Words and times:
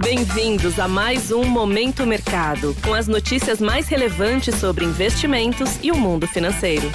Bem-vindos 0.00 0.78
a 0.78 0.86
mais 0.86 1.32
um 1.32 1.44
Momento 1.44 2.06
Mercado, 2.06 2.74
com 2.84 2.94
as 2.94 3.08
notícias 3.08 3.60
mais 3.60 3.88
relevantes 3.88 4.54
sobre 4.54 4.84
investimentos 4.84 5.82
e 5.82 5.90
o 5.90 5.96
mundo 5.96 6.26
financeiro. 6.26 6.86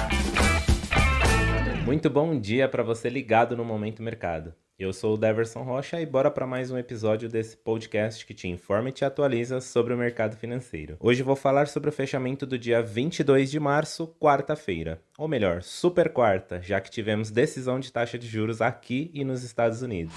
Muito 1.84 2.08
bom 2.08 2.38
dia 2.38 2.66
para 2.66 2.82
você 2.82 3.10
ligado 3.10 3.56
no 3.56 3.64
Momento 3.64 4.02
Mercado. 4.02 4.54
Eu 4.78 4.92
sou 4.92 5.14
o 5.14 5.16
Deverson 5.18 5.62
Rocha 5.62 6.00
e 6.00 6.06
bora 6.06 6.30
para 6.30 6.46
mais 6.46 6.70
um 6.70 6.78
episódio 6.78 7.28
desse 7.28 7.56
podcast 7.56 8.24
que 8.24 8.34
te 8.34 8.48
informa 8.48 8.88
e 8.88 8.92
te 8.92 9.04
atualiza 9.04 9.60
sobre 9.60 9.92
o 9.92 9.98
mercado 9.98 10.36
financeiro. 10.36 10.96
Hoje 10.98 11.22
vou 11.22 11.36
falar 11.36 11.68
sobre 11.68 11.90
o 11.90 11.92
fechamento 11.92 12.46
do 12.46 12.58
dia 12.58 12.82
22 12.82 13.50
de 13.50 13.60
março, 13.60 14.08
quarta-feira. 14.18 15.00
Ou 15.18 15.28
melhor, 15.28 15.62
super 15.62 16.08
quarta, 16.08 16.60
já 16.60 16.80
que 16.80 16.90
tivemos 16.90 17.30
decisão 17.30 17.78
de 17.78 17.92
taxa 17.92 18.18
de 18.18 18.26
juros 18.26 18.60
aqui 18.60 19.10
e 19.14 19.24
nos 19.24 19.44
Estados 19.44 19.82
Unidos. 19.82 20.14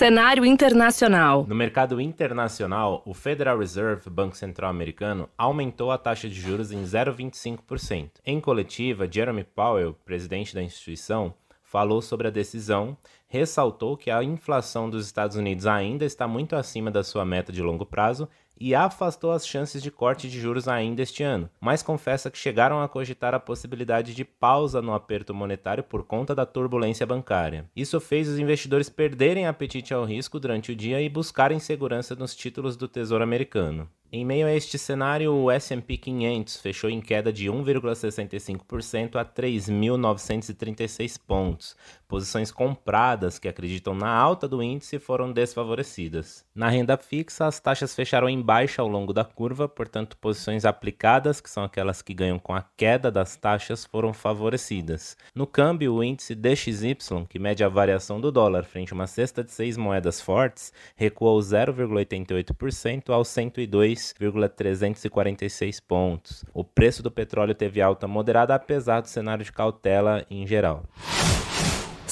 Cenário 0.00 0.46
internacional. 0.46 1.44
No 1.46 1.54
mercado 1.54 2.00
internacional, 2.00 3.02
o 3.04 3.12
Federal 3.12 3.58
Reserve, 3.58 4.08
Banco 4.08 4.34
Central 4.34 4.70
Americano, 4.70 5.28
aumentou 5.36 5.92
a 5.92 5.98
taxa 5.98 6.26
de 6.26 6.40
juros 6.40 6.72
em 6.72 6.82
0,25%. 6.82 8.12
Em 8.24 8.40
coletiva, 8.40 9.06
Jeremy 9.06 9.44
Powell, 9.44 9.92
presidente 10.02 10.54
da 10.54 10.62
instituição, 10.62 11.34
falou 11.62 12.00
sobre 12.00 12.28
a 12.28 12.30
decisão, 12.30 12.96
ressaltou 13.28 13.94
que 13.94 14.10
a 14.10 14.24
inflação 14.24 14.88
dos 14.88 15.04
Estados 15.04 15.36
Unidos 15.36 15.66
ainda 15.66 16.06
está 16.06 16.26
muito 16.26 16.56
acima 16.56 16.90
da 16.90 17.04
sua 17.04 17.26
meta 17.26 17.52
de 17.52 17.60
longo 17.60 17.84
prazo 17.84 18.26
e 18.60 18.74
afastou 18.74 19.32
as 19.32 19.46
chances 19.46 19.82
de 19.82 19.90
corte 19.90 20.28
de 20.28 20.38
juros 20.38 20.68
ainda 20.68 21.00
este 21.00 21.22
ano, 21.22 21.48
mas 21.58 21.82
confessa 21.82 22.30
que 22.30 22.36
chegaram 22.36 22.82
a 22.82 22.88
cogitar 22.88 23.34
a 23.34 23.40
possibilidade 23.40 24.14
de 24.14 24.24
pausa 24.24 24.82
no 24.82 24.92
aperto 24.92 25.32
monetário 25.32 25.82
por 25.82 26.04
conta 26.04 26.34
da 26.34 26.44
turbulência 26.44 27.06
bancária. 27.06 27.64
Isso 27.74 27.98
fez 27.98 28.28
os 28.28 28.38
investidores 28.38 28.90
perderem 28.90 29.46
apetite 29.46 29.94
ao 29.94 30.04
risco 30.04 30.38
durante 30.38 30.72
o 30.72 30.76
dia 30.76 31.00
e 31.00 31.08
buscarem 31.08 31.58
segurança 31.58 32.14
nos 32.14 32.36
títulos 32.36 32.76
do 32.76 32.86
Tesouro 32.86 33.24
Americano. 33.24 33.88
Em 34.12 34.24
meio 34.24 34.48
a 34.48 34.52
este 34.52 34.76
cenário, 34.76 35.32
o 35.32 35.52
S&P 35.52 35.96
500 35.96 36.56
fechou 36.56 36.90
em 36.90 37.00
queda 37.00 37.32
de 37.32 37.46
1,65% 37.46 39.14
a 39.14 39.24
3.936 39.24 41.16
pontos. 41.24 41.76
Posições 42.08 42.50
compradas 42.50 43.38
que 43.38 43.46
acreditam 43.46 43.94
na 43.94 44.10
alta 44.12 44.48
do 44.48 44.60
índice 44.60 44.98
foram 44.98 45.30
desfavorecidas. 45.30 46.44
Na 46.52 46.68
renda 46.68 46.96
fixa, 46.96 47.46
as 47.46 47.60
taxas 47.60 47.94
fecharam 47.94 48.28
em 48.28 48.42
baixa 48.42 48.82
ao 48.82 48.88
longo 48.88 49.12
da 49.12 49.24
curva, 49.24 49.68
portanto, 49.68 50.16
posições 50.16 50.64
aplicadas, 50.64 51.40
que 51.40 51.48
são 51.48 51.62
aquelas 51.62 52.02
que 52.02 52.12
ganham 52.12 52.40
com 52.40 52.52
a 52.52 52.64
queda 52.76 53.12
das 53.12 53.36
taxas, 53.36 53.84
foram 53.84 54.12
favorecidas. 54.12 55.16
No 55.32 55.46
câmbio, 55.46 55.94
o 55.94 56.02
índice 56.02 56.34
DXY, 56.34 56.96
que 57.28 57.38
mede 57.38 57.62
a 57.62 57.68
variação 57.68 58.20
do 58.20 58.32
dólar 58.32 58.64
frente 58.64 58.92
a 58.92 58.96
uma 58.96 59.06
cesta 59.06 59.44
de 59.44 59.52
seis 59.52 59.76
moedas 59.76 60.20
fortes, 60.20 60.72
recuou 60.96 61.38
0,88% 61.38 63.10
aos 63.10 63.28
102 63.28 63.99
2,346 64.18 65.80
pontos. 65.80 66.44
O 66.52 66.64
preço 66.64 67.02
do 67.02 67.10
petróleo 67.10 67.54
teve 67.54 67.80
alta 67.80 68.06
moderada 68.06 68.54
apesar 68.54 69.00
do 69.00 69.08
cenário 69.08 69.44
de 69.44 69.52
cautela 69.52 70.24
em 70.30 70.46
geral. 70.46 70.84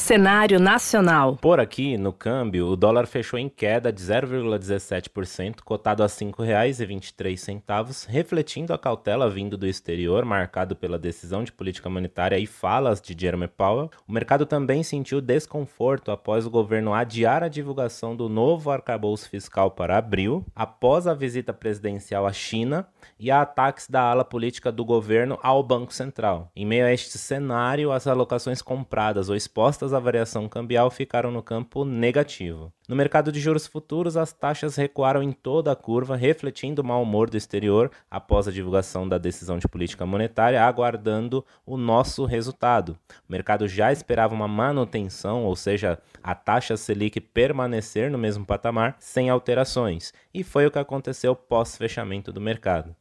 Cenário 0.08 0.58
nacional. 0.58 1.36
Por 1.36 1.60
aqui, 1.60 1.98
no 1.98 2.14
câmbio, 2.14 2.68
o 2.68 2.76
dólar 2.76 3.06
fechou 3.06 3.38
em 3.38 3.46
queda 3.46 3.92
de 3.92 4.00
0,17%, 4.00 5.56
cotado 5.62 6.02
a 6.02 6.06
R$ 6.06 6.12
5,23, 6.12 8.06
refletindo 8.08 8.72
a 8.72 8.78
cautela 8.78 9.28
vindo 9.28 9.58
do 9.58 9.66
exterior, 9.66 10.24
marcado 10.24 10.74
pela 10.74 10.98
decisão 10.98 11.44
de 11.44 11.52
política 11.52 11.90
monetária 11.90 12.38
e 12.38 12.46
falas 12.46 13.02
de 13.02 13.14
Jeremy 13.20 13.48
Powell. 13.48 13.90
O 14.08 14.12
mercado 14.12 14.46
também 14.46 14.82
sentiu 14.82 15.20
desconforto 15.20 16.10
após 16.10 16.46
o 16.46 16.50
governo 16.50 16.94
adiar 16.94 17.42
a 17.42 17.48
divulgação 17.48 18.16
do 18.16 18.30
novo 18.30 18.70
arcabouço 18.70 19.28
fiscal 19.28 19.72
para 19.72 19.98
abril, 19.98 20.42
após 20.56 21.06
a 21.06 21.12
visita 21.12 21.52
presidencial 21.52 22.26
à 22.26 22.32
China 22.32 22.88
e 23.20 23.30
a 23.30 23.42
ataques 23.42 23.86
da 23.90 24.00
ala 24.00 24.24
política 24.24 24.72
do 24.72 24.86
governo 24.86 25.38
ao 25.42 25.62
Banco 25.62 25.92
Central. 25.92 26.50
Em 26.56 26.64
meio 26.64 26.86
a 26.86 26.92
este 26.94 27.18
cenário, 27.18 27.92
as 27.92 28.06
alocações 28.06 28.62
compradas 28.62 29.28
ou 29.28 29.36
expostas 29.36 29.92
a 29.92 29.97
variação 29.98 30.48
cambial 30.48 30.90
ficaram 30.90 31.30
no 31.30 31.42
campo 31.42 31.84
negativo. 31.84 32.72
No 32.88 32.96
mercado 32.96 33.30
de 33.30 33.38
juros 33.38 33.66
futuros, 33.66 34.16
as 34.16 34.32
taxas 34.32 34.74
recuaram 34.76 35.22
em 35.22 35.30
toda 35.30 35.70
a 35.70 35.76
curva, 35.76 36.16
refletindo 36.16 36.80
o 36.80 36.84
mau 36.84 37.02
humor 37.02 37.28
do 37.28 37.36
exterior 37.36 37.90
após 38.10 38.48
a 38.48 38.50
divulgação 38.50 39.06
da 39.06 39.18
decisão 39.18 39.58
de 39.58 39.68
política 39.68 40.06
monetária, 40.06 40.62
aguardando 40.62 41.44
o 41.66 41.76
nosso 41.76 42.24
resultado. 42.24 42.98
O 43.28 43.32
mercado 43.32 43.68
já 43.68 43.92
esperava 43.92 44.34
uma 44.34 44.48
manutenção, 44.48 45.44
ou 45.44 45.54
seja, 45.54 45.98
a 46.22 46.34
taxa 46.34 46.76
Selic 46.76 47.20
permanecer 47.20 48.10
no 48.10 48.16
mesmo 48.16 48.46
patamar, 48.46 48.96
sem 48.98 49.28
alterações, 49.28 50.12
e 50.32 50.42
foi 50.42 50.66
o 50.66 50.70
que 50.70 50.78
aconteceu 50.78 51.36
pós-fechamento 51.36 52.32
do 52.32 52.40
mercado. 52.40 52.96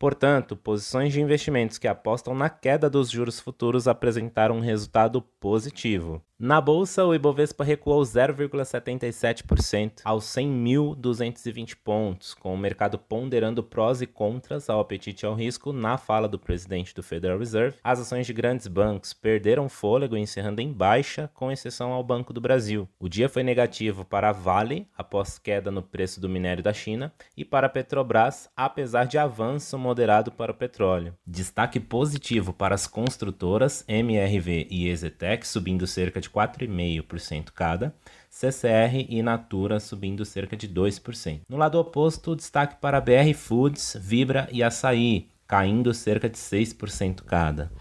Portanto, 0.00 0.56
posições 0.56 1.12
de 1.12 1.20
investimentos 1.20 1.76
que 1.76 1.86
apostam 1.86 2.34
na 2.34 2.48
queda 2.48 2.88
dos 2.88 3.10
juros 3.10 3.38
futuros 3.38 3.86
apresentaram 3.86 4.56
um 4.56 4.60
resultado 4.60 5.20
positivo. 5.20 6.24
Na 6.42 6.58
bolsa, 6.58 7.04
o 7.04 7.14
Ibovespa 7.14 7.62
recuou 7.62 8.00
0,77% 8.00 10.00
aos 10.02 10.24
100.220 10.24 11.76
pontos, 11.84 12.32
com 12.32 12.54
o 12.54 12.56
mercado 12.56 12.98
ponderando 12.98 13.62
prós 13.62 14.00
e 14.00 14.06
contras 14.06 14.70
ao 14.70 14.80
apetite 14.80 15.26
ao 15.26 15.34
risco 15.34 15.70
na 15.70 15.98
fala 15.98 16.26
do 16.26 16.38
presidente 16.38 16.94
do 16.94 17.02
Federal 17.02 17.38
Reserve. 17.38 17.76
As 17.84 18.00
ações 18.00 18.26
de 18.26 18.32
grandes 18.32 18.68
bancos 18.68 19.12
perderam 19.12 19.68
fôlego, 19.68 20.16
encerrando 20.16 20.62
em 20.62 20.72
baixa, 20.72 21.30
com 21.34 21.52
exceção 21.52 21.92
ao 21.92 22.02
Banco 22.02 22.32
do 22.32 22.40
Brasil. 22.40 22.88
O 22.98 23.06
dia 23.06 23.28
foi 23.28 23.42
negativo 23.42 24.02
para 24.02 24.30
a 24.30 24.32
Vale, 24.32 24.88
após 24.96 25.38
queda 25.38 25.70
no 25.70 25.82
preço 25.82 26.22
do 26.22 26.28
minério 26.28 26.62
da 26.62 26.72
China, 26.72 27.12
e 27.36 27.44
para 27.44 27.66
a 27.66 27.70
Petrobras, 27.70 28.48
apesar 28.56 29.04
de 29.04 29.18
avanço 29.18 29.78
moderado 29.90 30.30
para 30.30 30.52
o 30.52 30.54
petróleo. 30.54 31.14
Destaque 31.26 31.80
positivo 31.80 32.52
para 32.52 32.76
as 32.76 32.86
construtoras 32.86 33.84
MRV 33.88 34.68
e 34.70 34.88
Exetec, 34.88 35.46
subindo 35.46 35.84
cerca 35.84 36.20
de 36.20 36.30
4,5% 36.30 37.50
cada, 37.52 37.92
CCR 38.30 39.06
e 39.08 39.20
Natura 39.20 39.80
subindo 39.80 40.24
cerca 40.24 40.56
de 40.56 40.68
2%. 40.68 41.40
No 41.48 41.56
lado 41.56 41.76
oposto, 41.76 42.36
destaque 42.36 42.76
para 42.80 43.00
BR 43.00 43.34
Foods, 43.34 43.96
Vibra 44.00 44.48
e 44.52 44.62
Açaí, 44.62 45.28
caindo 45.44 45.92
cerca 45.92 46.28
de 46.28 46.38
6% 46.38 47.24
cada. 47.24 47.72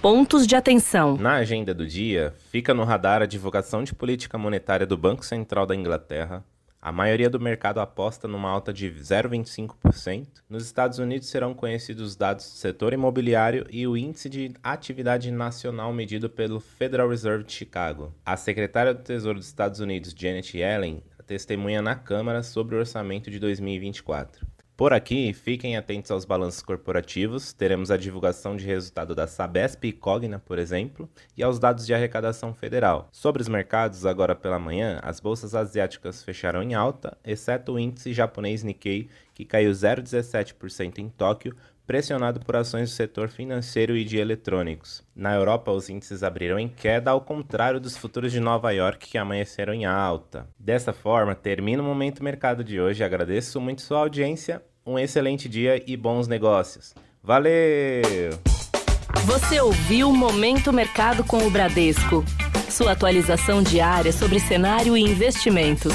Pontos 0.00 0.46
de 0.46 0.54
atenção. 0.54 1.16
Na 1.16 1.34
agenda 1.36 1.74
do 1.74 1.84
dia, 1.84 2.34
fica 2.52 2.72
no 2.72 2.84
radar 2.84 3.20
a 3.20 3.26
divulgação 3.26 3.82
de 3.82 3.92
política 3.92 4.38
monetária 4.38 4.86
do 4.86 4.96
Banco 4.96 5.26
Central 5.26 5.66
da 5.66 5.74
Inglaterra, 5.74 6.44
a 6.84 6.92
maioria 6.92 7.30
do 7.30 7.40
mercado 7.40 7.80
aposta 7.80 8.28
numa 8.28 8.50
alta 8.50 8.70
de 8.70 8.90
0,25%. 8.90 10.26
Nos 10.50 10.66
Estados 10.66 10.98
Unidos 10.98 11.30
serão 11.30 11.54
conhecidos 11.54 12.08
os 12.08 12.14
dados 12.14 12.44
do 12.44 12.58
setor 12.58 12.92
imobiliário 12.92 13.66
e 13.70 13.86
o 13.86 13.96
índice 13.96 14.28
de 14.28 14.52
atividade 14.62 15.30
nacional 15.30 15.94
medido 15.94 16.28
pelo 16.28 16.60
Federal 16.60 17.08
Reserve 17.08 17.44
de 17.44 17.54
Chicago. 17.54 18.14
A 18.22 18.36
secretária 18.36 18.92
do 18.92 19.02
Tesouro 19.02 19.38
dos 19.38 19.46
Estados 19.46 19.80
Unidos, 19.80 20.14
Janet 20.14 20.58
Yellen, 20.58 21.02
testemunha 21.26 21.80
na 21.80 21.94
Câmara 21.94 22.42
sobre 22.42 22.76
o 22.76 22.78
orçamento 22.80 23.30
de 23.30 23.38
2024. 23.38 24.46
Por 24.76 24.92
aqui, 24.92 25.32
fiquem 25.32 25.76
atentos 25.76 26.10
aos 26.10 26.24
balanços 26.24 26.60
corporativos, 26.60 27.52
teremos 27.52 27.92
a 27.92 27.96
divulgação 27.96 28.56
de 28.56 28.66
resultado 28.66 29.14
da 29.14 29.24
Sabesp 29.24 29.84
e 29.84 29.92
Cogna, 29.92 30.40
por 30.40 30.58
exemplo, 30.58 31.08
e 31.36 31.44
aos 31.44 31.60
dados 31.60 31.86
de 31.86 31.94
arrecadação 31.94 32.52
federal. 32.52 33.08
Sobre 33.12 33.40
os 33.40 33.46
mercados, 33.46 34.04
agora 34.04 34.34
pela 34.34 34.58
manhã, 34.58 34.98
as 35.04 35.20
bolsas 35.20 35.54
asiáticas 35.54 36.24
fecharam 36.24 36.60
em 36.60 36.74
alta, 36.74 37.16
exceto 37.24 37.74
o 37.74 37.78
índice 37.78 38.12
japonês 38.12 38.64
Nikkei, 38.64 39.08
que 39.32 39.44
caiu 39.44 39.70
0,17% 39.70 40.98
em 40.98 41.08
Tóquio, 41.08 41.54
pressionado 41.86 42.40
por 42.40 42.56
ações 42.56 42.90
do 42.90 42.94
setor 42.94 43.28
financeiro 43.28 43.96
e 43.96 44.04
de 44.04 44.18
eletrônicos. 44.18 45.02
Na 45.14 45.34
Europa, 45.34 45.70
os 45.70 45.88
índices 45.88 46.22
abriram 46.22 46.58
em 46.58 46.68
queda, 46.68 47.10
ao 47.10 47.20
contrário 47.20 47.80
dos 47.80 47.96
futuros 47.96 48.32
de 48.32 48.40
Nova 48.40 48.70
York, 48.72 49.08
que 49.08 49.18
amanheceram 49.18 49.74
em 49.74 49.84
alta. 49.84 50.46
Dessa 50.58 50.92
forma, 50.92 51.34
termina 51.34 51.82
o 51.82 51.86
Momento 51.86 52.24
Mercado 52.24 52.64
de 52.64 52.80
hoje. 52.80 53.04
Agradeço 53.04 53.60
muito 53.60 53.82
sua 53.82 53.98
audiência, 53.98 54.62
um 54.86 54.98
excelente 54.98 55.48
dia 55.48 55.82
e 55.86 55.96
bons 55.96 56.26
negócios. 56.26 56.94
Valeu! 57.22 58.30
Você 59.24 59.60
ouviu 59.60 60.12
Momento 60.12 60.72
Mercado 60.72 61.24
com 61.24 61.46
o 61.46 61.50
Bradesco. 61.50 62.24
Sua 62.68 62.92
atualização 62.92 63.62
diária 63.62 64.12
sobre 64.12 64.40
cenário 64.40 64.96
e 64.96 65.00
investimentos. 65.00 65.92